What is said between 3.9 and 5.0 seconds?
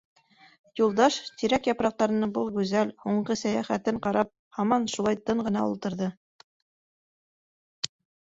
ҡарап, һаман